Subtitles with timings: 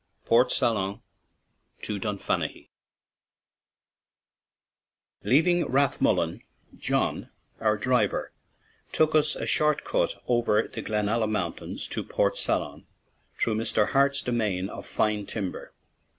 [0.25, 1.03] PORT SALON
[1.83, 2.71] TO DUNFANAGHY
[5.23, 6.41] LEAVING Rathmullen,
[6.75, 8.33] John, our driver,
[8.91, 12.87] took us a short cut over the Glenalla Moun tains to Port Salon,
[13.39, 13.89] through Mr.
[13.89, 15.71] Hart's demesne of fine timber.